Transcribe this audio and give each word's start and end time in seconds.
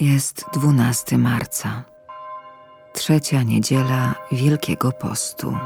Jest 0.00 0.44
12 0.54 1.18
marca, 1.18 1.84
trzecia 2.92 3.42
niedziela 3.42 4.14
Wielkiego 4.32 4.92
Postu. 4.92 5.56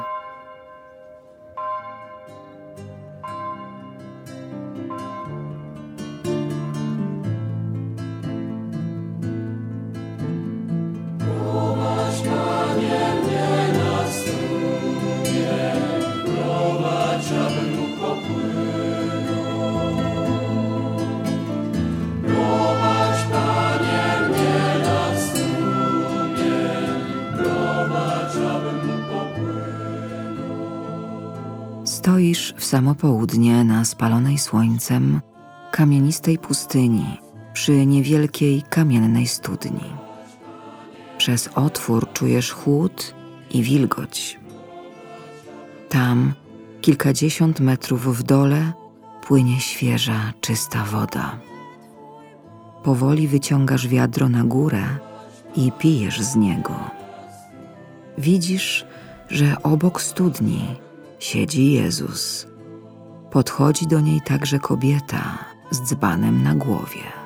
Samo 32.80 32.94
południe 32.94 33.64
na 33.64 33.84
spalonej 33.84 34.38
słońcem 34.38 35.20
kamienistej 35.70 36.38
pustyni 36.38 37.04
przy 37.52 37.86
niewielkiej 37.86 38.62
kamiennej 38.62 39.26
studni. 39.26 39.84
Przez 41.18 41.48
otwór 41.54 42.12
czujesz 42.12 42.52
chłód 42.52 43.14
i 43.50 43.62
wilgoć. 43.62 44.38
Tam, 45.88 46.32
kilkadziesiąt 46.80 47.60
metrów 47.60 48.18
w 48.18 48.22
dole, 48.22 48.72
płynie 49.26 49.60
świeża, 49.60 50.32
czysta 50.40 50.84
woda. 50.84 51.38
Powoli 52.82 53.28
wyciągasz 53.28 53.88
wiadro 53.88 54.28
na 54.28 54.44
górę 54.44 54.82
i 55.56 55.72
pijesz 55.72 56.20
z 56.20 56.36
niego. 56.36 56.74
Widzisz, 58.18 58.86
że 59.28 59.62
obok 59.62 60.02
studni 60.02 60.76
siedzi 61.18 61.72
Jezus. 61.72 62.49
Podchodzi 63.30 63.86
do 63.86 64.00
niej 64.00 64.20
także 64.20 64.58
kobieta 64.58 65.38
z 65.70 65.80
dzbanem 65.80 66.42
na 66.42 66.54
głowie. 66.54 67.19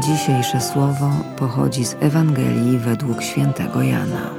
Dzisiejsze 0.00 0.60
słowo 0.60 1.10
pochodzi 1.36 1.84
z 1.84 1.96
Ewangelii 2.00 2.78
według 2.78 3.22
świętego 3.22 3.82
Jana. 3.82 4.30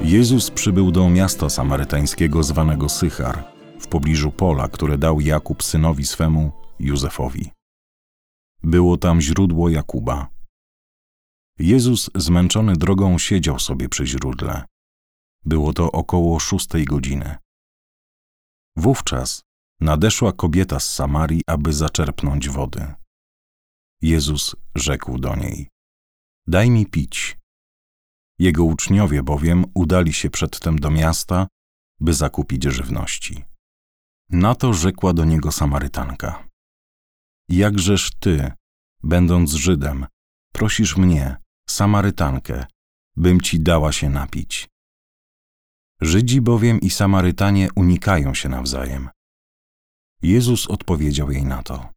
Jezus 0.00 0.50
przybył 0.50 0.90
do 0.90 1.10
miasta 1.10 1.48
samarytańskiego 1.48 2.42
zwanego 2.42 2.88
Sychar, 2.88 3.44
w 3.80 3.86
pobliżu 3.86 4.30
pola, 4.30 4.68
które 4.68 4.98
dał 4.98 5.20
Jakub 5.20 5.62
synowi 5.62 6.06
swemu, 6.06 6.52
Józefowi. 6.80 7.50
Było 8.62 8.96
tam 8.96 9.20
źródło 9.20 9.68
Jakuba. 9.68 10.37
Jezus, 11.58 12.10
zmęczony 12.14 12.76
drogą, 12.76 13.18
siedział 13.18 13.58
sobie 13.58 13.88
przy 13.88 14.06
źródle. 14.06 14.64
Było 15.44 15.72
to 15.72 15.92
około 15.92 16.40
szóstej 16.40 16.84
godziny. 16.84 17.36
Wówczas 18.76 19.42
nadeszła 19.80 20.32
kobieta 20.32 20.80
z 20.80 20.90
Samarii, 20.90 21.42
aby 21.46 21.72
zaczerpnąć 21.72 22.48
wody. 22.48 22.94
Jezus 24.02 24.56
rzekł 24.74 25.18
do 25.18 25.36
niej: 25.36 25.68
Daj 26.46 26.70
mi 26.70 26.86
pić. 26.86 27.38
Jego 28.38 28.64
uczniowie 28.64 29.22
bowiem 29.22 29.64
udali 29.74 30.12
się 30.12 30.30
przedtem 30.30 30.78
do 30.78 30.90
miasta, 30.90 31.46
by 32.00 32.14
zakupić 32.14 32.64
żywności. 32.64 33.44
Na 34.30 34.54
to 34.54 34.72
rzekła 34.72 35.12
do 35.12 35.24
niego 35.24 35.52
Samarytanka: 35.52 36.48
Jakżeż 37.48 38.10
ty, 38.20 38.52
będąc 39.02 39.52
Żydem, 39.52 40.06
prosisz 40.52 40.96
mnie, 40.96 41.36
Samarytankę, 41.70 42.66
bym 43.16 43.40
ci 43.40 43.60
dała 43.60 43.92
się 43.92 44.10
napić? 44.10 44.68
Żydzi 46.00 46.40
bowiem 46.40 46.80
i 46.80 46.90
Samarytanie 46.90 47.68
unikają 47.76 48.34
się 48.34 48.48
nawzajem. 48.48 49.08
Jezus 50.22 50.66
odpowiedział 50.66 51.30
jej 51.30 51.44
na 51.44 51.62
to: 51.62 51.88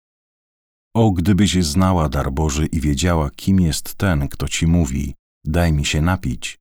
O, 0.95 1.11
gdybyś 1.11 1.65
znała 1.65 2.09
dar 2.09 2.31
Boży 2.31 2.65
i 2.65 2.81
wiedziała, 2.81 3.29
kim 3.29 3.59
jest 3.59 3.95
ten, 3.95 4.27
kto 4.27 4.47
ci 4.47 4.67
mówi: 4.67 5.15
Daj 5.45 5.73
mi 5.73 5.85
się 5.85 6.01
napić, 6.01 6.59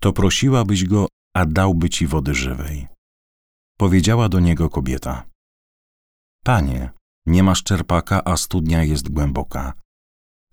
to 0.00 0.12
prosiłabyś 0.12 0.84
go, 0.84 1.08
a 1.34 1.46
dałby 1.46 1.90
ci 1.90 2.06
wody 2.06 2.34
żywej. 2.34 2.86
Powiedziała 3.78 4.28
do 4.28 4.40
niego 4.40 4.70
kobieta: 4.70 5.24
Panie, 6.44 6.90
nie 7.26 7.42
masz 7.42 7.62
czerpaka, 7.62 8.24
a 8.24 8.36
studnia 8.36 8.82
jest 8.84 9.08
głęboka. 9.08 9.72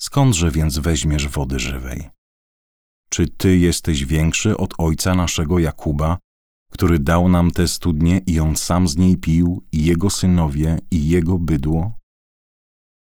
Skądże 0.04 0.52
więc 0.52 0.78
weźmiesz 0.78 1.28
wody 1.28 1.60
żywej? 1.60 2.10
Czy 3.10 3.28
ty 3.28 3.58
jesteś 3.58 4.06
większy 4.06 4.58
od 4.58 4.74
ojca 4.78 5.16
naszego 5.16 5.60
Jakuba, 5.60 6.18
który 6.72 7.00
dał 7.00 7.30
nam 7.30 7.52
tę 7.52 7.68
studnię 7.68 8.22
i 8.28 8.40
on 8.40 8.56
sam 8.56 8.88
z 8.88 8.98
niej 8.98 9.18
pił, 9.18 9.64
i 9.72 9.86
jego 9.86 10.10
synowie, 10.10 10.80
i 10.92 11.10
jego 11.10 11.38
bydło? 11.38 12.00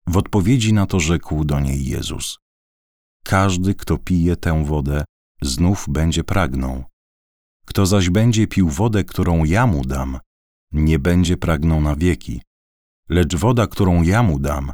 W 0.07 0.17
odpowiedzi 0.17 0.73
na 0.73 0.85
to 0.85 0.99
rzekł 0.99 1.45
do 1.45 1.59
niej 1.59 1.85
Jezus: 1.85 2.37
Każdy, 3.23 3.75
kto 3.75 3.97
pije 3.97 4.35
tę 4.35 4.65
wodę, 4.65 5.03
znów 5.41 5.85
będzie 5.89 6.23
pragnął. 6.23 6.83
Kto 7.65 7.85
zaś 7.85 8.09
będzie 8.09 8.47
pił 8.47 8.69
wodę, 8.69 9.03
którą 9.03 9.43
ja 9.43 9.67
mu 9.67 9.85
dam, 9.85 10.19
nie 10.71 10.99
będzie 10.99 11.37
pragnął 11.37 11.81
na 11.81 11.95
wieki, 11.95 12.41
lecz 13.09 13.35
woda, 13.35 13.67
którą 13.67 14.03
ja 14.03 14.23
mu 14.23 14.39
dam, 14.39 14.71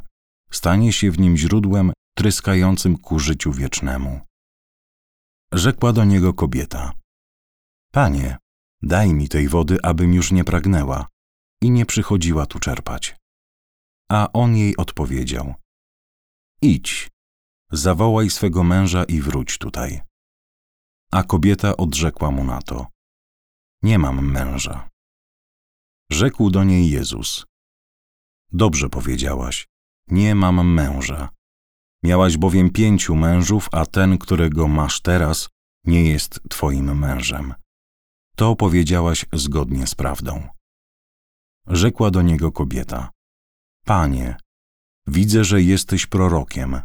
stanie 0.50 0.92
się 0.92 1.10
w 1.10 1.18
nim 1.18 1.36
źródłem 1.36 1.92
tryskającym 2.18 2.96
ku 2.96 3.18
życiu 3.18 3.52
wiecznemu. 3.52 4.20
Rzekła 5.52 5.92
do 5.92 6.04
niego 6.04 6.34
kobieta: 6.34 6.92
Panie, 7.92 8.38
daj 8.82 9.14
mi 9.14 9.28
tej 9.28 9.48
wody, 9.48 9.78
abym 9.82 10.14
już 10.14 10.32
nie 10.32 10.44
pragnęła 10.44 11.08
i 11.62 11.70
nie 11.70 11.86
przychodziła 11.86 12.46
tu 12.46 12.58
czerpać. 12.58 13.16
A 14.10 14.28
on 14.32 14.56
jej 14.56 14.76
odpowiedział: 14.76 15.54
Idź, 16.62 17.10
zawołaj 17.72 18.30
swego 18.30 18.64
męża 18.64 19.04
i 19.04 19.20
wróć 19.20 19.58
tutaj. 19.58 20.00
A 21.12 21.22
kobieta 21.22 21.76
odrzekła 21.76 22.30
mu 22.30 22.44
na 22.44 22.62
to: 22.62 22.86
Nie 23.82 23.98
mam 23.98 24.30
męża. 24.30 24.88
Rzekł 26.10 26.50
do 26.50 26.64
niej 26.64 26.90
Jezus: 26.90 27.46
Dobrze 28.52 28.88
powiedziałaś, 28.88 29.68
nie 30.08 30.34
mam 30.34 30.72
męża. 30.72 31.37
Miałaś 32.02 32.36
bowiem 32.36 32.70
pięciu 32.70 33.16
mężów, 33.16 33.68
a 33.72 33.86
ten, 33.86 34.18
którego 34.18 34.68
masz 34.68 35.00
teraz, 35.00 35.48
nie 35.84 36.10
jest 36.10 36.40
twoim 36.48 36.98
mężem. 36.98 37.54
To 38.36 38.56
powiedziałaś 38.56 39.26
zgodnie 39.32 39.86
z 39.86 39.94
prawdą. 39.94 40.48
Rzekła 41.66 42.10
do 42.10 42.22
niego 42.22 42.52
kobieta: 42.52 43.10
Panie, 43.84 44.36
widzę, 45.06 45.44
że 45.44 45.62
jesteś 45.62 46.06
prorokiem. 46.06 46.80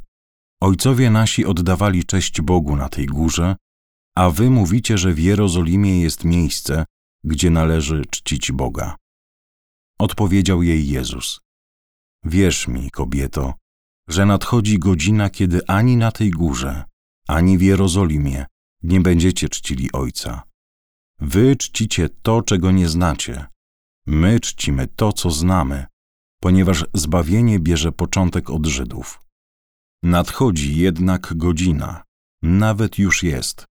Ojcowie 0.62 1.10
nasi 1.10 1.46
oddawali 1.46 2.04
cześć 2.04 2.42
Bogu 2.42 2.76
na 2.76 2.90
tej 2.90 3.06
górze, 3.06 3.56
a 4.16 4.30
wy 4.30 4.50
mówicie, 4.50 4.98
że 4.98 5.14
w 5.14 5.20
Jerozolimie 5.20 6.02
jest 6.02 6.24
miejsce, 6.24 6.86
gdzie 7.24 7.50
należy 7.50 8.06
czcić 8.06 8.52
Boga. 8.52 8.96
Odpowiedział 10.00 10.64
jej 10.64 10.88
Jezus: 10.88 11.42
Wierz 12.24 12.68
mi, 12.68 12.92
kobieto, 12.92 13.54
że 14.10 14.26
nadchodzi 14.26 14.80
godzina, 14.80 15.30
kiedy 15.30 15.68
ani 15.68 15.98
na 15.98 16.12
tej 16.12 16.32
górze, 16.32 16.84
ani 17.28 17.58
w 17.58 17.62
Jerozolimie 17.62 18.46
nie 18.84 19.02
będziecie 19.02 19.50
czcili 19.50 19.92
Ojca. 19.92 20.44
Wy 21.20 21.56
czcicie 21.56 22.10
to, 22.10 22.42
czego 22.42 22.72
nie 22.72 22.90
znacie. 22.90 23.46
My 24.06 24.40
czcimy 24.40 24.88
to, 24.88 25.14
co 25.14 25.32
znamy, 25.32 25.86
ponieważ 26.42 26.86
zbawienie 26.94 27.60
bierze 27.60 27.92
początek 27.92 28.50
od 28.50 28.66
Żydów. 28.66 29.20
Nadchodzi 30.04 30.78
jednak 30.78 31.34
godzina, 31.38 32.04
nawet 32.42 32.98
już 32.98 33.24
jest, 33.24 33.66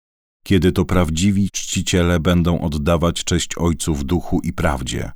kiedy 0.45 0.73
to 0.73 0.85
prawdziwi 0.85 1.51
czciciele 1.51 2.21
będą 2.21 2.61
oddawać 2.61 3.25
cześć 3.25 3.59
Ojcu 3.59 3.95
w 3.95 4.05
duchu 4.05 4.41
i 4.41 4.53
prawdzie, 4.53 5.13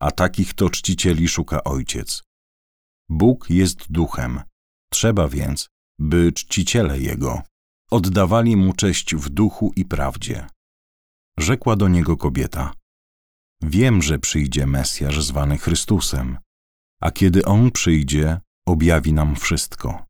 a 0.00 0.10
takich 0.10 0.54
to 0.54 0.70
czcicieli 0.70 1.28
szuka 1.28 1.64
Ojciec. 1.64 2.27
Bóg 3.08 3.50
jest 3.50 3.92
duchem, 3.92 4.40
trzeba 4.90 5.28
więc, 5.28 5.68
by 5.98 6.32
czciciele 6.32 7.00
Jego 7.00 7.42
oddawali 7.90 8.56
Mu 8.56 8.72
cześć 8.72 9.14
w 9.14 9.28
duchu 9.28 9.72
i 9.76 9.84
prawdzie. 9.84 10.46
Rzekła 11.38 11.76
do 11.76 11.88
niego 11.88 12.16
kobieta: 12.16 12.72
Wiem, 13.62 14.02
że 14.02 14.18
przyjdzie 14.18 14.66
Mesjasz 14.66 15.24
zwany 15.24 15.58
Chrystusem, 15.58 16.38
a 17.00 17.10
kiedy 17.10 17.44
On 17.44 17.70
przyjdzie, 17.70 18.40
objawi 18.66 19.12
nam 19.12 19.36
wszystko. 19.36 20.06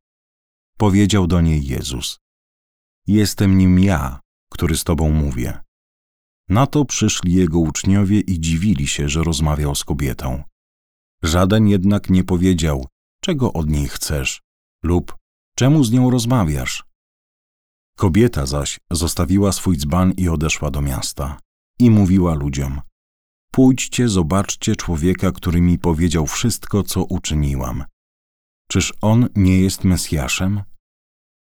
Powiedział 0.79 1.27
do 1.27 1.41
niej 1.41 1.67
Jezus: 1.67 2.19
Jestem 3.07 3.59
nim 3.59 3.79
ja, 3.79 4.21
który 4.53 4.77
z 4.77 4.85
tobą 4.85 5.11
mówię. 5.11 5.61
Na 6.49 6.67
to 6.67 6.85
przyszli 6.85 7.33
jego 7.33 7.59
uczniowie 7.59 8.21
i 8.21 8.41
dziwili 8.41 8.87
się, 8.87 9.09
że 9.09 9.23
rozmawiał 9.25 9.75
z 9.75 9.85
kobietą. 9.85 10.45
Żaden 11.23 11.69
jednak 11.69 12.11
nie 12.11 12.25
powiedział, 12.25 12.87
czego 13.21 13.53
od 13.53 13.71
niej 13.71 13.89
chcesz, 13.89 14.43
lub 14.83 15.17
czemu 15.57 15.85
z 15.85 15.93
nią 15.93 16.11
rozmawiasz. 16.11 16.85
Kobieta 17.97 18.47
zaś 18.47 18.79
zostawiła 18.91 19.53
swój 19.53 19.77
dzban 19.77 20.13
i 20.13 20.29
odeszła 20.29 20.71
do 20.71 20.83
miasta 20.83 21.41
i 21.79 21.91
mówiła 21.91 22.35
ludziom: 22.35 22.81
Pójdźcie, 23.53 24.09
zobaczcie 24.09 24.77
człowieka, 24.77 25.33
który 25.33 25.61
mi 25.61 25.79
powiedział 25.79 26.27
wszystko, 26.27 26.83
co 26.83 27.05
uczyniłam. 27.05 27.85
Czyż 28.69 28.93
on 29.01 29.29
nie 29.37 29.61
jest 29.61 29.85
Mesjaszem? 29.85 30.63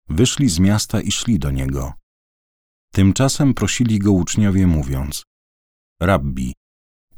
Wyszli 0.09 0.49
z 0.49 0.59
miasta 0.59 1.01
i 1.01 1.13
szli 1.13 1.39
do 1.39 1.51
niego. 1.51 1.93
Tymczasem 2.93 3.55
prosili 3.55 3.99
go 3.99 4.13
uczniowie, 4.13 4.67
mówiąc: 4.67 5.25
Rabbi, 6.01 6.55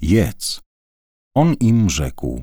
jedz. 0.00 0.60
On 1.34 1.54
im 1.54 1.90
rzekł: 1.90 2.42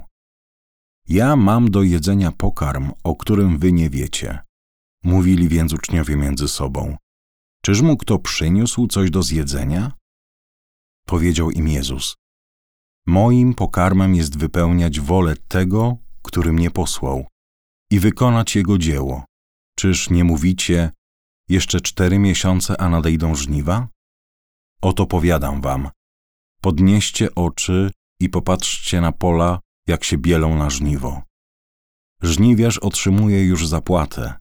Ja 1.07 1.36
mam 1.36 1.71
do 1.71 1.83
jedzenia 1.83 2.31
pokarm, 2.31 2.91
o 3.03 3.15
którym 3.15 3.57
wy 3.57 3.71
nie 3.71 3.89
wiecie. 3.89 4.39
Mówili 5.03 5.50
więc 5.50 5.74
uczniowie 5.74 6.15
między 6.15 6.47
sobą: 6.47 6.97
Czyż 7.62 7.81
mu 7.81 7.97
kto 7.97 8.19
przyniósł 8.19 8.88
coś 8.88 9.12
do 9.12 9.24
zjedzenia? 9.24 9.91
Powiedział 11.06 11.51
im 11.51 11.68
Jezus: 11.68 12.15
Moim 13.07 13.53
pokarmem 13.53 14.15
jest 14.15 14.38
wypełniać 14.38 15.00
wolę 15.00 15.36
tego, 15.47 15.97
który 16.21 16.53
mnie 16.53 16.71
posłał, 16.71 17.27
i 17.91 18.00
wykonać 18.00 18.56
jego 18.56 18.77
dzieło. 18.77 19.25
Czyż 19.77 20.09
nie 20.09 20.24
mówicie, 20.24 20.91
jeszcze 21.50 21.81
cztery 21.81 22.19
miesiące, 22.19 22.81
a 22.81 22.89
nadejdą 22.89 23.36
żniwa? 23.36 23.88
Oto 24.81 25.06
powiadam 25.06 25.62
wam, 25.62 25.89
podnieście 26.62 27.36
oczy 27.36 27.91
i 28.19 28.30
popatrzcie 28.30 29.01
na 29.01 29.12
pola, 29.12 29.60
jak 29.88 30.04
się 30.04 30.18
bielą 30.18 30.56
na 30.56 30.69
żniwo. 30.69 31.21
Żniwiarz 32.21 32.77
otrzymuje 32.77 33.45
już 33.45 33.68
zapłatę 33.68 34.33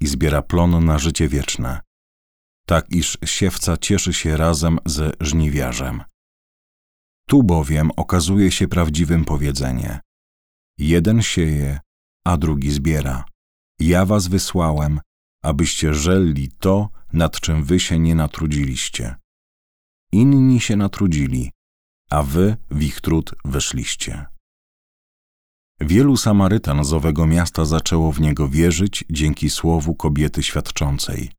i 0.00 0.06
zbiera 0.06 0.42
plon 0.42 0.84
na 0.84 0.98
życie 0.98 1.28
wieczne, 1.28 1.80
tak 2.66 2.90
iż 2.90 3.18
siewca 3.24 3.76
cieszy 3.76 4.12
się 4.12 4.36
razem 4.36 4.78
ze 4.86 5.12
żniwiarzem. 5.20 6.02
Tu 7.28 7.42
bowiem 7.42 7.90
okazuje 7.96 8.50
się 8.50 8.68
prawdziwym 8.68 9.24
powiedzenie: 9.24 10.00
jeden 10.78 11.22
sieje, 11.22 11.80
a 12.24 12.36
drugi 12.36 12.70
zbiera. 12.70 13.24
Ja 13.80 14.06
was 14.06 14.26
wysłałem, 14.28 15.00
abyście 15.42 15.94
żelli 15.94 16.50
to, 16.50 16.88
nad 17.12 17.40
czym 17.40 17.64
wy 17.64 17.80
się 17.80 17.98
nie 17.98 18.14
natrudziliście. 18.14 19.16
Inni 20.12 20.60
się 20.60 20.76
natrudzili, 20.76 21.50
a 22.12 22.22
wy 22.22 22.56
w 22.70 22.82
ich 22.82 23.00
trud 23.00 23.34
weszliście. 23.44 24.26
Wielu 25.80 26.16
Samarytan 26.16 26.84
z 26.84 26.92
owego 26.92 27.26
miasta 27.26 27.64
zaczęło 27.64 28.12
w 28.12 28.20
niego 28.20 28.48
wierzyć 28.48 29.04
dzięki 29.10 29.50
słowu 29.50 29.94
kobiety 29.94 30.42
świadczącej. 30.42 31.32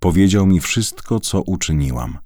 Powiedział 0.00 0.46
mi 0.46 0.60
wszystko, 0.60 1.20
co 1.20 1.42
uczyniłam. 1.42 2.18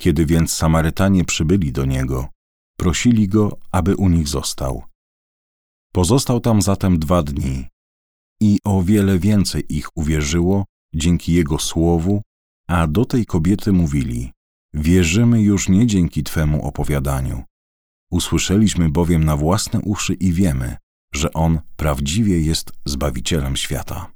Kiedy 0.00 0.26
więc 0.26 0.52
Samarytanie 0.52 1.24
przybyli 1.24 1.72
do 1.72 1.84
niego, 1.84 2.28
prosili 2.76 3.28
go, 3.28 3.58
aby 3.72 3.96
u 3.96 4.08
nich 4.08 4.28
został. 4.28 4.84
Pozostał 5.92 6.40
tam 6.40 6.62
zatem 6.62 6.98
dwa 6.98 7.22
dni 7.22 7.68
i 8.40 8.58
o 8.64 8.82
wiele 8.82 9.18
więcej 9.18 9.76
ich 9.76 9.96
uwierzyło 9.96 10.64
dzięki 10.94 11.32
jego 11.32 11.58
słowu, 11.58 12.22
a 12.68 12.86
do 12.86 13.04
tej 13.04 13.26
kobiety 13.26 13.72
mówili: 13.72 14.32
Wierzymy 14.74 15.42
już 15.42 15.68
nie 15.68 15.86
dzięki 15.86 16.22
twemu 16.22 16.66
opowiadaniu. 16.66 17.44
Usłyszeliśmy 18.10 18.88
bowiem 18.88 19.24
na 19.24 19.36
własne 19.36 19.80
uszy 19.80 20.14
i 20.14 20.32
wiemy, 20.32 20.76
że 21.14 21.32
on 21.32 21.60
prawdziwie 21.76 22.40
jest 22.40 22.72
zbawicielem 22.84 23.56
świata. 23.56 24.12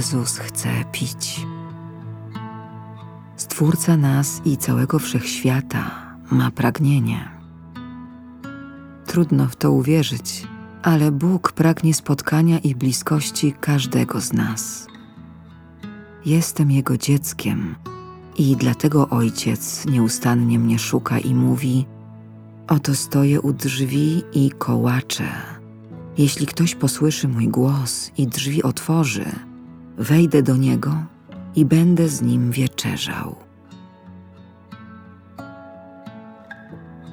Jezus 0.00 0.38
chce 0.38 0.68
pić. 0.92 1.46
Stwórca 3.36 3.96
nas 3.96 4.42
i 4.44 4.56
całego 4.56 4.98
wszechświata 4.98 5.90
ma 6.30 6.50
pragnienie. 6.50 7.28
Trudno 9.06 9.46
w 9.46 9.56
to 9.56 9.72
uwierzyć, 9.72 10.46
ale 10.82 11.12
Bóg 11.12 11.52
pragnie 11.52 11.94
spotkania 11.94 12.58
i 12.58 12.74
bliskości 12.74 13.54
każdego 13.60 14.20
z 14.20 14.32
nas. 14.32 14.86
Jestem 16.24 16.70
Jego 16.70 16.96
dzieckiem 16.96 17.74
i 18.38 18.56
dlatego 18.56 19.08
Ojciec 19.08 19.86
nieustannie 19.86 20.58
mnie 20.58 20.78
szuka 20.78 21.18
i 21.18 21.34
mówi: 21.34 21.86
Oto 22.68 22.94
stoję 22.94 23.40
u 23.40 23.52
drzwi 23.52 24.22
i 24.32 24.50
kołaczę. 24.50 25.28
Jeśli 26.18 26.46
ktoś 26.46 26.74
posłyszy 26.74 27.28
mój 27.28 27.48
głos 27.48 28.10
i 28.18 28.26
drzwi 28.26 28.62
otworzy, 28.62 29.49
wejdę 30.00 30.42
do 30.42 30.56
niego 30.56 30.94
i 31.56 31.64
będę 31.64 32.08
z 32.08 32.22
nim 32.22 32.50
wieczerzał. 32.50 33.36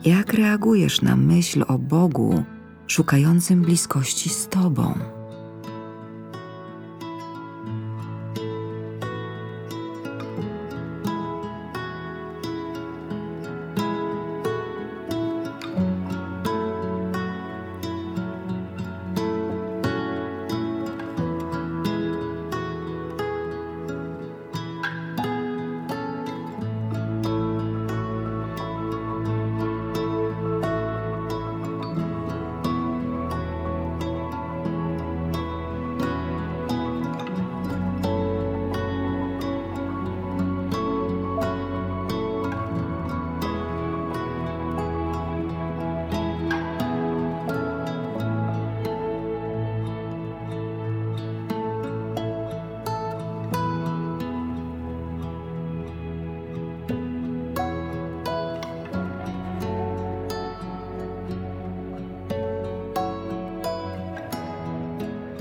Jak 0.05 0.33
reagujesz 0.33 1.01
na 1.01 1.15
myśl 1.15 1.63
o 1.67 1.77
Bogu 1.77 2.43
szukającym 2.87 3.61
bliskości 3.61 4.29
z 4.29 4.47
Tobą? 4.47 5.16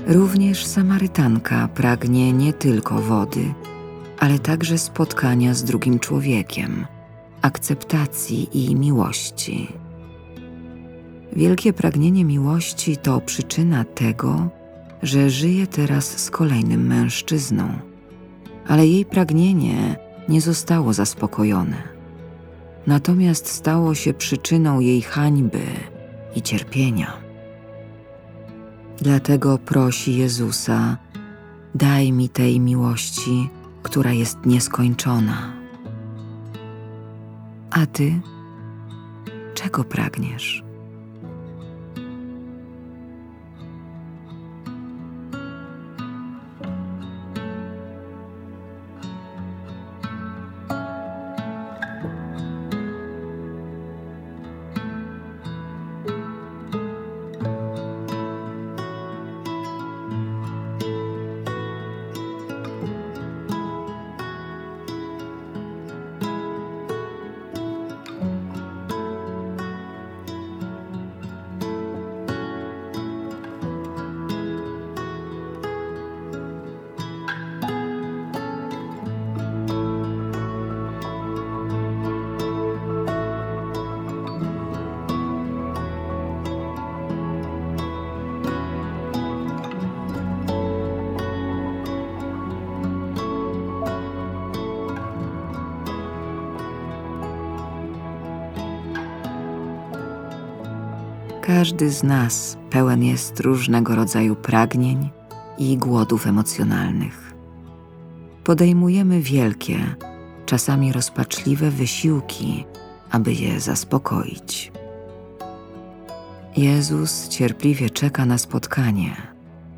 Również 0.07 0.65
Samarytanka 0.65 1.67
pragnie 1.67 2.33
nie 2.33 2.53
tylko 2.53 3.01
wody, 3.01 3.53
ale 4.19 4.39
także 4.39 4.77
spotkania 4.77 5.53
z 5.53 5.63
drugim 5.63 5.99
człowiekiem, 5.99 6.85
akceptacji 7.41 8.49
i 8.69 8.75
miłości. 8.75 9.67
Wielkie 11.33 11.73
pragnienie 11.73 12.25
miłości 12.25 12.97
to 12.97 13.21
przyczyna 13.21 13.83
tego, 13.83 14.49
że 15.03 15.29
żyje 15.29 15.67
teraz 15.67 16.19
z 16.23 16.31
kolejnym 16.31 16.87
mężczyzną, 16.87 17.69
ale 18.67 18.87
jej 18.87 19.05
pragnienie 19.05 19.95
nie 20.29 20.41
zostało 20.41 20.93
zaspokojone. 20.93 21.83
Natomiast 22.87 23.47
stało 23.47 23.95
się 23.95 24.13
przyczyną 24.13 24.79
jej 24.79 25.01
hańby 25.01 25.63
i 26.35 26.41
cierpienia. 26.41 27.26
Dlatego 29.01 29.57
prosi 29.57 30.17
Jezusa: 30.17 30.97
Daj 31.75 32.11
mi 32.11 32.29
tej 32.29 32.59
miłości, 32.59 33.49
która 33.83 34.11
jest 34.13 34.45
nieskończona. 34.45 35.53
A 37.71 37.85
ty 37.85 38.21
czego 39.53 39.83
pragniesz? 39.83 40.66
Każdy 101.47 101.89
z 101.89 102.03
nas 102.03 102.57
pełen 102.69 103.03
jest 103.03 103.39
różnego 103.39 103.95
rodzaju 103.95 104.35
pragnień 104.35 105.09
i 105.57 105.77
głodów 105.77 106.27
emocjonalnych. 106.27 107.33
Podejmujemy 108.43 109.21
wielkie, 109.21 109.79
czasami 110.45 110.93
rozpaczliwe 110.93 111.71
wysiłki, 111.71 112.65
aby 113.11 113.33
je 113.33 113.59
zaspokoić. 113.59 114.71
Jezus 116.57 117.27
cierpliwie 117.27 117.89
czeka 117.89 118.25
na 118.25 118.37
spotkanie, 118.37 119.15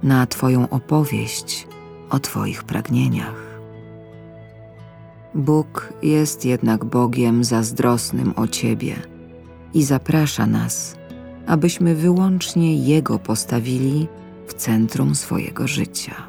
na 0.04 0.28
Twoją 0.28 0.70
opowieść 0.70 1.68
o 2.10 2.20
Twoich 2.20 2.64
pragnieniach. 2.64 3.60
Bóg 5.36 5.94
jest 6.04 6.46
jednak 6.46 6.86
Bogiem 6.86 7.44
zazdrosnym 7.44 8.34
o 8.36 8.48
Ciebie 8.48 8.96
i 9.74 9.84
zaprasza 9.84 10.46
nas, 10.46 10.99
abyśmy 11.50 11.96
wyłącznie 11.96 12.76
Jego 12.76 13.20
postawili 13.20 14.08
w 14.48 14.54
centrum 14.54 15.16
swojego 15.16 15.68
życia. 15.68 16.29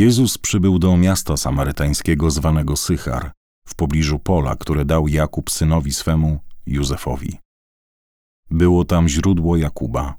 Jezus 0.00 0.38
przybył 0.38 0.78
do 0.78 0.96
miasta 0.96 1.36
samarytańskiego 1.36 2.30
zwanego 2.30 2.76
Sychar, 2.76 3.32
w 3.66 3.74
pobliżu 3.74 4.18
pola, 4.18 4.56
które 4.56 4.84
dał 4.84 5.08
Jakub 5.08 5.50
synowi 5.50 5.92
swemu, 5.92 6.40
Józefowi. 6.66 7.38
Było 8.50 8.84
tam 8.84 9.08
źródło 9.08 9.56
Jakuba. 9.56 10.14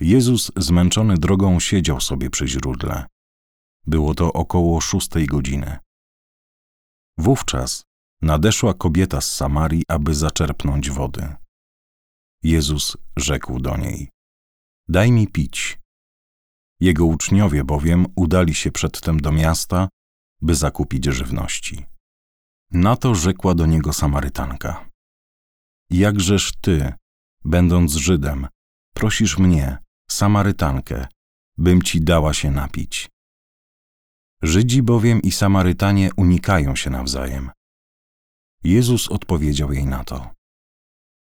Jezus, 0.00 0.52
zmęczony 0.56 1.14
drogą, 1.14 1.60
siedział 1.60 2.00
sobie 2.00 2.30
przy 2.30 2.48
źródle. 2.48 3.06
Było 3.86 4.14
to 4.14 4.32
około 4.32 4.80
szóstej 4.80 5.26
godziny. 5.26 5.78
Wówczas 7.18 7.84
nadeszła 8.22 8.74
kobieta 8.74 9.20
z 9.20 9.32
Samarii, 9.32 9.82
aby 9.88 10.14
zaczerpnąć 10.14 10.90
wody. 10.90 11.34
Jezus 12.42 12.96
rzekł 13.16 13.60
do 13.60 13.76
niej: 13.76 14.10
Daj 14.88 15.12
mi 15.12 15.28
pić. 15.28 15.83
Jego 16.80 17.04
uczniowie 17.04 17.64
bowiem 17.64 18.06
udali 18.16 18.54
się 18.54 18.72
przedtem 18.72 19.20
do 19.20 19.32
miasta, 19.32 19.88
by 20.42 20.54
zakupić 20.54 21.04
żywności. 21.04 21.86
Na 22.70 22.96
to 22.96 23.14
rzekła 23.14 23.54
do 23.54 23.66
niego 23.66 23.92
Samarytanka: 23.92 24.88
Jakżeż 25.90 26.52
ty, 26.60 26.92
będąc 27.44 27.94
Żydem, 27.94 28.46
prosisz 28.94 29.38
mnie, 29.38 29.78
Samarytankę, 30.10 31.06
bym 31.58 31.82
ci 31.82 32.00
dała 32.00 32.34
się 32.34 32.50
napić? 32.50 33.10
Żydzi 34.42 34.82
bowiem 34.82 35.22
i 35.22 35.32
Samarytanie 35.32 36.10
unikają 36.16 36.76
się 36.76 36.90
nawzajem. 36.90 37.50
Jezus 38.64 39.08
odpowiedział 39.08 39.72
jej 39.72 39.86
na 39.86 40.04
to: 40.04 40.30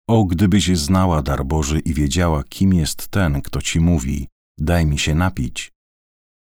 O, 0.07 0.25
gdybyś 0.25 0.77
znała 0.77 1.21
dar 1.21 1.45
Boży 1.45 1.79
i 1.79 1.93
wiedziała, 1.93 2.43
kim 2.43 2.73
jest 2.73 3.07
ten, 3.07 3.41
kto 3.41 3.61
ci 3.61 3.79
mówi: 3.79 4.27
Daj 4.59 4.85
mi 4.85 4.99
się 4.99 5.15
napić, 5.15 5.71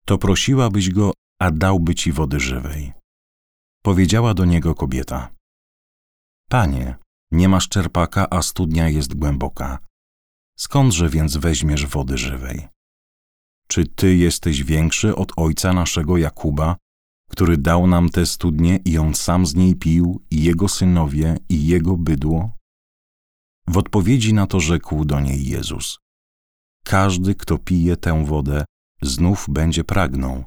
to 0.06 0.18
prosiłabyś 0.18 0.90
go, 0.90 1.12
a 1.40 1.50
dałby 1.50 1.94
ci 1.94 2.12
wody 2.12 2.40
żywej. 2.40 2.92
Powiedziała 3.82 4.34
do 4.34 4.44
niego 4.44 4.74
kobieta: 4.74 5.30
Panie, 6.48 6.96
nie 7.30 7.48
masz 7.48 7.68
czerpaka, 7.68 8.30
a 8.30 8.42
studnia 8.42 8.88
jest 8.88 9.14
głęboka. 9.14 9.78
Skądże 10.58 11.08
więc 11.08 11.36
weźmiesz 11.36 11.86
wody 11.86 12.18
żywej? 12.18 12.68
Czy 13.68 13.86
ty 13.86 14.16
jesteś 14.16 14.64
większy 14.64 15.16
od 15.16 15.32
ojca 15.36 15.72
naszego 15.72 16.16
Jakuba, 16.16 16.76
który 17.30 17.56
dał 17.56 17.86
nam 17.86 18.08
tę 18.08 18.26
studnię 18.26 18.78
i 18.84 18.98
on 18.98 19.14
sam 19.14 19.46
z 19.46 19.54
niej 19.54 19.76
pił, 19.76 20.22
i 20.30 20.42
jego 20.42 20.68
synowie, 20.68 21.36
i 21.48 21.66
jego 21.66 21.96
bydło? 21.96 22.50
W 23.68 23.76
odpowiedzi 23.76 24.34
na 24.34 24.46
to 24.46 24.60
rzekł 24.60 25.04
do 25.04 25.20
niej 25.20 25.46
Jezus: 25.46 25.98
Każdy, 26.86 27.34
kto 27.34 27.58
pije 27.58 27.96
tę 27.96 28.24
wodę, 28.24 28.64
znów 29.02 29.46
będzie 29.48 29.84
pragnął. 29.84 30.44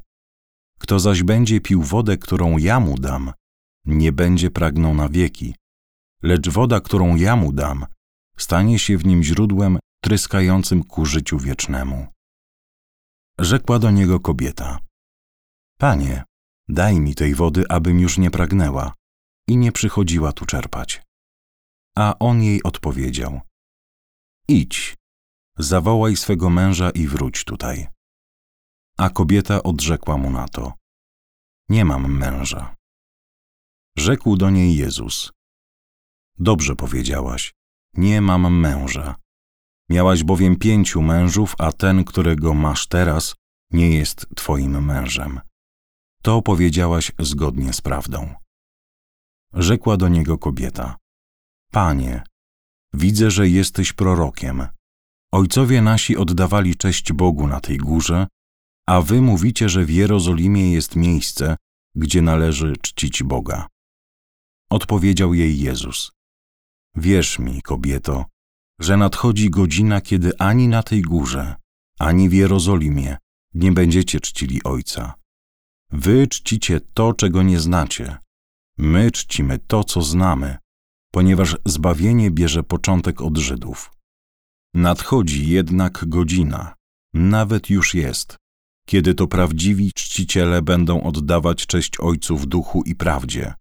Kto 0.80 1.00
zaś 1.00 1.24
będzie 1.24 1.62
pił 1.62 1.84
wodę, 1.84 2.18
którą 2.18 2.58
ja 2.58 2.80
mu 2.80 2.96
dam, 2.98 3.34
nie 3.86 4.12
będzie 4.12 4.52
pragnął 4.52 4.94
na 4.94 5.10
wieki, 5.10 5.56
lecz 6.24 6.50
woda, 6.50 6.80
którą 6.80 7.16
ja 7.16 7.36
mu 7.36 7.52
dam, 7.52 7.86
stanie 8.38 8.80
się 8.80 8.98
w 8.98 9.06
nim 9.06 9.24
źródłem 9.24 9.80
tryskającym 10.04 10.84
ku 10.84 11.06
życiu 11.06 11.40
wiecznemu. 11.40 12.08
Rzekła 13.40 13.80
do 13.80 13.92
niego 13.92 14.20
kobieta: 14.20 14.80
Panie, 15.78 16.24
daj 16.70 17.00
mi 17.00 17.16
tej 17.16 17.36
wody, 17.36 17.64
abym 17.70 18.00
już 18.00 18.18
nie 18.18 18.32
pragnęła 18.32 18.94
i 19.48 19.58
nie 19.58 19.72
przychodziła 19.72 20.32
tu 20.32 20.46
czerpać. 20.46 21.02
A 21.98 22.16
on 22.20 22.44
jej 22.44 22.64
odpowiedział: 22.64 23.42
Idź, 24.48 24.99
zawołaj 25.60 26.16
swego 26.16 26.50
męża 26.50 26.90
i 26.90 27.08
wróć 27.08 27.44
tutaj. 27.44 27.88
A 28.98 29.10
kobieta 29.10 29.64
odrzekła 29.64 30.18
mu 30.18 30.30
na 30.30 30.48
to: 30.48 30.74
Nie 31.70 31.86
mam 31.86 32.18
męża. 32.18 32.76
Rzekł 33.98 34.36
do 34.36 34.50
niej 34.50 34.76
Jezus: 34.76 35.32
Dobrze 36.38 36.76
powiedziałaś, 36.76 37.54
nie 37.94 38.22
mam 38.22 38.60
męża. 38.60 39.16
Miałaś 39.90 40.24
bowiem 40.24 40.56
pięciu 40.56 41.02
mężów, 41.02 41.56
a 41.58 41.72
ten, 41.72 42.04
którego 42.04 42.54
masz 42.54 42.88
teraz, 42.88 43.36
nie 43.72 43.98
jest 43.98 44.28
twoim 44.36 44.86
mężem. 44.86 45.40
To 46.22 46.42
powiedziałaś 46.42 47.12
zgodnie 47.20 47.74
z 47.74 47.82
prawdą. 47.82 48.36
Rzekła 49.54 49.98
do 49.98 50.08
niego 50.08 50.38
kobieta: 50.38 50.98
Panie, 51.72 52.24
widzę, 52.94 53.32
że 53.32 53.50
jesteś 53.50 53.94
prorokiem. 53.94 54.68
Ojcowie 55.32 55.82
nasi 55.82 56.18
oddawali 56.18 56.76
cześć 56.76 57.14
Bogu 57.14 57.48
na 57.48 57.60
tej 57.60 57.78
górze, 57.78 58.28
a 58.88 59.02
wy 59.02 59.22
mówicie, 59.22 59.70
że 59.70 59.86
w 59.86 59.90
Jerozolimie 59.90 60.72
jest 60.72 60.96
miejsce, 60.96 61.56
gdzie 61.96 62.22
należy 62.22 62.78
czcić 62.82 63.24
Boga. 63.24 63.68
Odpowiedział 64.70 65.34
jej 65.34 65.60
Jezus: 65.60 66.12
Wierz 66.96 67.40
mi, 67.40 67.62
kobieto, 67.62 68.26
że 68.80 68.98
nadchodzi 68.98 69.50
godzina, 69.50 70.02
kiedy 70.02 70.38
ani 70.38 70.68
na 70.68 70.84
tej 70.84 71.02
górze, 71.02 71.56
ani 72.00 72.30
w 72.30 72.34
Jerozolimie 72.34 73.18
nie 73.54 73.72
będziecie 73.72 74.20
czcili 74.20 74.64
Ojca. 74.64 75.14
Wy 75.92 76.28
czcicie 76.28 76.80
to, 76.94 77.14
czego 77.14 77.44
nie 77.44 77.60
znacie. 77.60 78.18
My 78.78 79.12
czcimy 79.12 79.60
to, 79.60 79.84
co 79.84 80.02
znamy, 80.02 80.58
ponieważ 81.12 81.58
zbawienie 81.66 82.32
bierze 82.32 82.64
początek 82.64 83.22
od 83.22 83.38
Żydów. 83.38 83.99
Nadchodzi 84.74 85.50
jednak 85.50 86.06
godzina, 86.10 86.76
nawet 87.14 87.70
już 87.70 87.94
jest, 87.94 88.38
kiedy 88.88 89.14
to 89.14 89.28
prawdziwi 89.28 89.94
czciciele 89.94 90.62
będą 90.62 91.04
oddawać 91.04 91.66
cześć 91.66 92.00
Ojcu 92.00 92.38
w 92.38 92.46
duchu 92.46 92.84
i 92.84 92.96
prawdzie, 92.96 93.54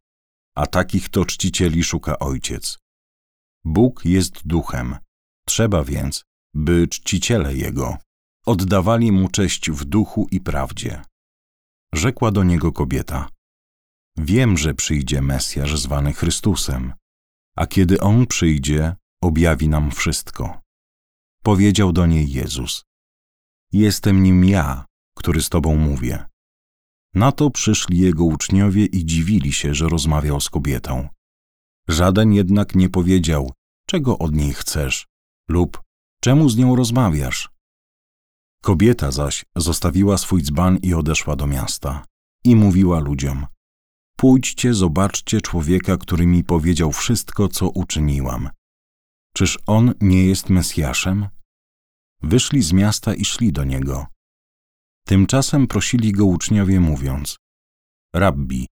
a 0.57 0.67
takich 0.67 1.09
to 1.09 1.25
czcicieli 1.25 1.85
szuka 1.85 2.19
Ojciec. 2.19 2.79
Bóg 3.65 4.05
jest 4.05 4.47
duchem, 4.47 4.97
trzeba 5.47 5.85
więc, 5.85 6.25
by 6.55 6.88
czciciele 6.88 7.57
Jego 7.57 7.99
oddawali 8.47 9.12
Mu 9.12 9.29
cześć 9.29 9.71
w 9.71 9.85
duchu 9.85 10.27
i 10.31 10.41
prawdzie. 10.41 11.03
Rzekła 11.95 12.31
do 12.31 12.45
niego 12.45 12.73
kobieta: 12.73 13.29
Wiem, 14.19 14.59
że 14.59 14.75
przyjdzie 14.75 15.23
Mesjasz 15.23 15.81
zwany 15.81 16.12
Chrystusem, 16.12 16.93
a 17.57 17.67
kiedy 17.67 18.00
On 18.00 18.27
przyjdzie, 18.27 18.97
objawi 19.23 19.69
nam 19.69 19.91
wszystko. 19.91 20.61
Powiedział 21.42 21.92
do 21.92 22.07
niej 22.07 22.30
Jezus: 22.30 22.85
Jestem 23.73 24.23
nim 24.23 24.45
ja, 24.45 24.85
który 25.16 25.42
z 25.42 25.49
tobą 25.49 25.76
mówię. 25.76 26.26
Na 27.14 27.33
to 27.33 27.50
przyszli 27.50 27.99
jego 27.99 28.25
uczniowie 28.25 28.87
i 28.87 29.04
dziwili 29.04 29.52
się, 29.52 29.75
że 29.75 29.88
rozmawiał 29.88 30.40
z 30.40 30.50
kobietą. 30.50 31.09
Żaden 31.88 32.33
jednak 32.33 32.75
nie 32.75 32.88
powiedział, 32.88 33.52
czego 33.87 34.18
od 34.18 34.35
niej 34.35 34.52
chcesz, 34.52 35.07
lub 35.49 35.83
czemu 36.21 36.49
z 36.49 36.57
nią 36.57 36.76
rozmawiasz. 36.76 37.50
Kobieta 38.62 39.11
zaś 39.11 39.45
zostawiła 39.57 40.18
swój 40.18 40.42
dzban 40.42 40.76
i 40.76 40.95
odeszła 40.95 41.37
do 41.37 41.47
miasta 41.47 42.04
i 42.45 42.57
mówiła 42.57 43.00
ludziom: 43.00 43.47
Pójdźcie, 44.16 44.75
zobaczcie 44.75 45.40
człowieka, 45.40 45.97
który 45.97 46.26
mi 46.26 46.45
powiedział 46.45 46.92
wszystko, 46.92 47.49
co 47.49 47.68
uczyniłam. 47.68 48.49
Czyż 49.38 49.59
on 49.66 49.94
nie 50.01 50.27
jest 50.27 50.51
Mesjaszem? 50.51 51.29
Wyszli 52.22 52.62
z 52.62 52.72
miasta 52.72 53.14
i 53.14 53.24
szli 53.24 53.53
do 53.53 53.64
niego. 53.64 54.07
Tymczasem 55.07 55.66
prosili 55.66 56.12
go 56.12 56.24
uczniowie, 56.24 56.81
mówiąc: 56.81 57.37
Rabbi, 58.14 58.66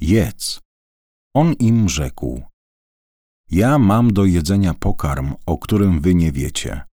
jedz. 0.00 0.60
On 1.34 1.52
im 1.52 1.88
rzekł: 1.88 2.42
Ja 3.50 3.78
mam 3.78 4.12
do 4.12 4.24
jedzenia 4.24 4.74
pokarm, 4.74 5.34
o 5.46 5.58
którym 5.58 6.00
wy 6.00 6.14
nie 6.14 6.32
wiecie. 6.32 6.84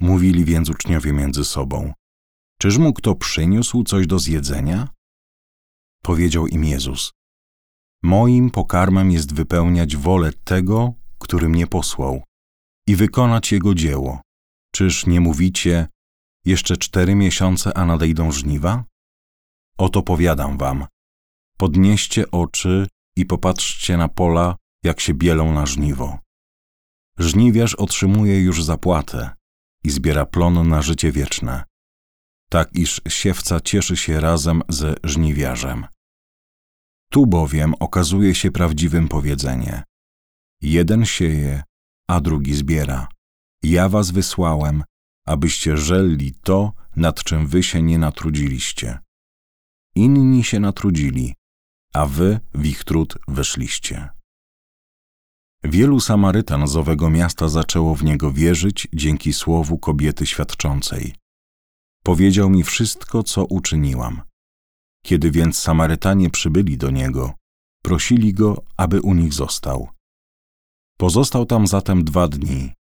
Mówili 0.00 0.44
więc 0.44 0.70
uczniowie 0.70 1.12
między 1.12 1.44
sobą: 1.44 1.92
Czyż 2.58 2.78
mu 2.78 2.92
kto 2.92 3.14
przyniósł 3.14 3.84
coś 3.84 4.06
do 4.06 4.18
zjedzenia? 4.18 4.88
Powiedział 6.02 6.46
im 6.46 6.64
Jezus: 6.64 7.12
Moim 8.02 8.50
pokarmem 8.50 9.10
jest 9.10 9.34
wypełniać 9.34 9.96
wolę 9.96 10.32
tego, 10.32 10.94
który 11.18 11.48
mnie 11.48 11.66
posłał, 11.66 12.22
i 12.90 12.96
wykonać 12.96 13.52
jego 13.52 13.74
dzieło. 13.74 14.20
Czyż 14.74 15.06
nie 15.06 15.20
mówicie, 15.20 15.86
jeszcze 16.44 16.76
cztery 16.76 17.14
miesiące, 17.14 17.76
a 17.76 17.84
nadejdą 17.84 18.32
żniwa? 18.32 18.84
Oto 19.78 20.02
powiadam 20.02 20.58
wam, 20.58 20.86
podnieście 21.56 22.30
oczy 22.30 22.86
i 23.16 23.26
popatrzcie 23.26 23.96
na 23.96 24.08
pola, 24.08 24.56
jak 24.84 25.00
się 25.00 25.14
bielą 25.14 25.52
na 25.52 25.66
żniwo. 25.66 26.18
Żniwiarz 27.18 27.74
otrzymuje 27.74 28.42
już 28.42 28.64
zapłatę 28.64 29.30
i 29.84 29.90
zbiera 29.90 30.26
plon 30.26 30.68
na 30.68 30.82
życie 30.82 31.12
wieczne, 31.12 31.64
tak 32.48 32.74
iż 32.74 33.00
siewca 33.08 33.60
cieszy 33.60 33.96
się 33.96 34.20
razem 34.20 34.62
ze 34.68 34.94
żniwiarzem. 35.04 35.86
Tu 37.10 37.26
bowiem 37.26 37.74
okazuje 37.80 38.34
się 38.34 38.50
prawdziwym 38.50 39.08
powiedzenie: 39.08 39.82
jeden 40.60 41.04
sieje, 41.04 41.62
a 42.10 42.20
drugi 42.20 42.54
zbiera. 42.54 43.08
Ja 43.62 43.88
was 43.88 44.10
wysłałem, 44.10 44.84
abyście 45.26 45.76
żelli 45.76 46.34
to, 46.34 46.72
nad 46.96 47.24
czym 47.24 47.46
wy 47.46 47.62
się 47.62 47.82
nie 47.82 47.98
natrudziliście. 47.98 48.98
Inni 49.94 50.44
się 50.44 50.60
natrudzili, 50.60 51.34
a 51.94 52.06
wy 52.06 52.40
w 52.54 52.66
ich 52.66 52.84
trud 52.84 53.18
weszliście. 53.28 54.08
Wielu 55.64 56.00
Samarytan 56.00 56.68
z 56.68 56.76
owego 56.76 57.10
miasta 57.10 57.48
zaczęło 57.48 57.94
w 57.94 58.04
niego 58.04 58.32
wierzyć 58.32 58.88
dzięki 58.92 59.32
słowu 59.32 59.78
kobiety 59.78 60.26
świadczącej. 60.26 61.14
Powiedział 62.02 62.50
mi 62.50 62.62
wszystko, 62.64 63.22
co 63.22 63.44
uczyniłam. 63.44 64.22
Kiedy 65.04 65.30
więc 65.30 65.58
Samarytanie 65.58 66.30
przybyli 66.30 66.76
do 66.78 66.90
niego, 66.90 67.34
prosili 67.82 68.34
go, 68.34 68.62
aby 68.76 69.00
u 69.00 69.14
nich 69.14 69.32
został. 69.32 69.99
Pozostał 71.00 71.46
tam 71.46 71.66
zatem 71.66 72.04
dwa 72.04 72.28
dni 72.28 72.72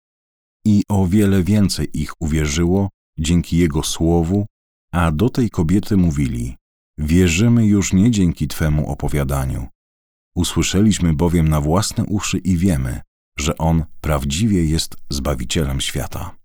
i 0.65 0.83
o 0.89 1.07
wiele 1.07 1.43
więcej 1.43 1.87
ich 1.93 2.11
uwierzyło 2.19 2.89
dzięki 3.19 3.57
jego 3.57 3.83
słowu, 3.83 4.45
a 4.91 5.11
do 5.11 5.29
tej 5.29 5.49
kobiety 5.49 5.97
mówili: 5.97 6.55
Wierzymy 6.97 7.65
już 7.65 7.93
nie 7.93 8.11
dzięki 8.11 8.47
twemu 8.47 8.91
opowiadaniu. 8.91 9.67
Usłyszeliśmy 10.35 11.13
bowiem 11.13 11.47
na 11.47 11.61
własne 11.61 12.03
uszy 12.05 12.37
i 12.37 12.57
wiemy, 12.57 13.01
że 13.37 13.57
on 13.57 13.85
prawdziwie 14.01 14.65
jest 14.65 14.95
zbawicielem 15.09 15.81
świata. 15.81 16.38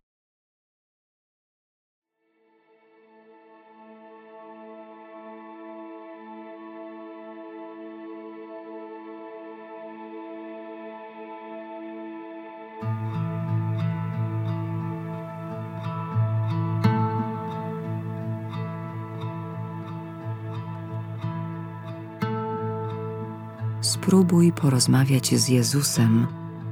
Spróbuj 23.95 24.53
porozmawiać 24.53 25.35
z 25.35 25.49
Jezusem 25.49 26.27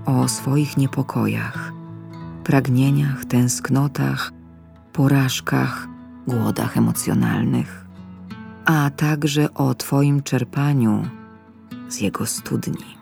o 0.06 0.28
swoich 0.28 0.76
niepokojach, 0.76 1.72
pragnieniach, 2.44 3.24
tęsknotach, 3.24 4.32
porażkach, 4.92 5.88
głodach 6.26 6.76
emocjonalnych, 6.76 7.87
a 8.64 8.90
także 8.90 9.54
o 9.54 9.74
Twoim 9.74 10.22
czerpaniu 10.22 11.02
z 11.88 12.00
Jego 12.00 12.26
studni. 12.26 13.02